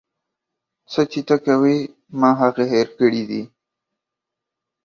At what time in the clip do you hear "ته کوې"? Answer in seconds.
1.27-1.77